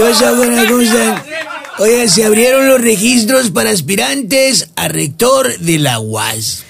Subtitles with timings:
[0.00, 0.64] ¿Qué pasa, buena?
[2.08, 6.64] Se abrieron los registros para aspirantes a rector de la UAS.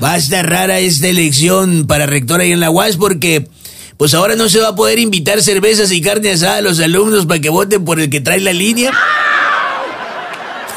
[0.00, 3.48] Va a estar rara esta elección para rector ahí en la UAS porque
[3.96, 7.26] pues ahora no se va a poder invitar cervezas y carne asada a los alumnos
[7.26, 8.92] para que voten por el que trae la línea.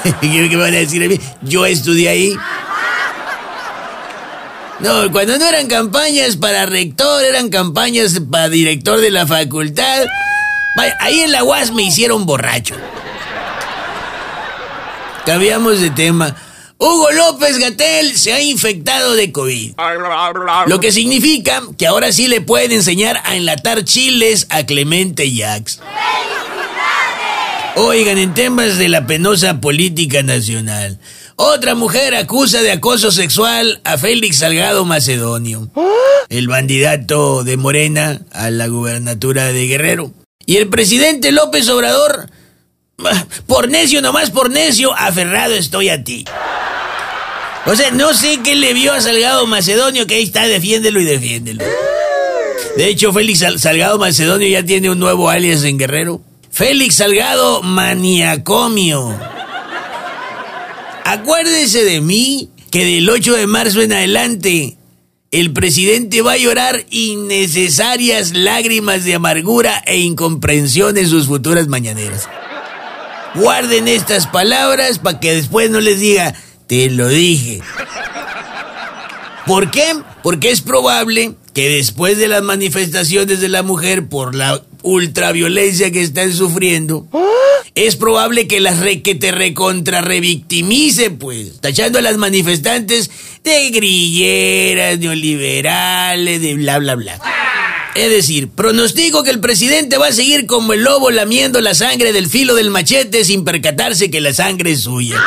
[0.21, 1.19] ¿Qué van a decir a mí?
[1.43, 2.35] Yo estudié ahí.
[4.79, 10.07] No, cuando no eran campañas para rector, eran campañas para director de la facultad.
[10.77, 12.75] Vaya, ahí en la UAS me hicieron borracho.
[15.25, 16.35] Cambiamos de tema.
[16.77, 19.73] Hugo López Gatel se ha infectado de COVID.
[20.67, 25.79] Lo que significa que ahora sí le pueden enseñar a enlatar chiles a Clemente Jax.
[27.75, 30.99] Oigan, en temas de la penosa política nacional.
[31.35, 35.69] Otra mujer acusa de acoso sexual a Félix Salgado Macedonio,
[36.29, 40.11] el bandidato de Morena a la gubernatura de Guerrero.
[40.47, 42.31] Y el presidente López Obrador,
[43.47, 46.23] por necio, nomás por necio, aferrado estoy a ti.
[47.65, 51.03] O sea, no sé qué le vio a Salgado Macedonio, que ahí está, defiéndelo y
[51.03, 51.65] defiéndelo.
[52.77, 56.21] De hecho, Félix Salgado Macedonio ya tiene un nuevo alias en Guerrero.
[56.49, 59.19] Félix Salgado Maniacomio.
[61.03, 64.76] Acuérdese de mí que del 8 de marzo en adelante
[65.31, 72.29] el presidente va a llorar innecesarias lágrimas de amargura e incomprensión en sus futuras mañaneras.
[73.35, 76.33] Guarden estas palabras para que después no les diga,
[76.65, 77.61] te lo dije.
[79.45, 79.85] ¿Por qué?
[80.23, 86.01] Porque es probable que después de las manifestaciones de la mujer por la ultraviolencia que
[86.01, 87.07] están sufriendo,
[87.85, 93.11] es probable que las re, que te recontra revictimice, pues, tachando a las manifestantes
[93.43, 97.21] de grilleras, neoliberales, de bla, bla, bla.
[97.93, 102.13] Es decir, pronostico que el presidente va a seguir como el lobo lamiendo la sangre
[102.13, 105.23] del filo del machete sin percatarse que la sangre es suya.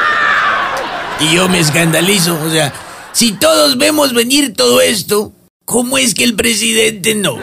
[1.21, 2.73] Y yo me escandalizo, o sea,
[3.13, 5.33] si todos vemos venir todo esto,
[5.65, 7.39] ¿cómo es que el presidente no?